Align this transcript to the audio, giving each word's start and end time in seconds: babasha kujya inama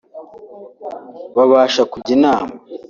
babasha 1.35 1.81
kujya 1.91 2.11
inama 2.17 2.53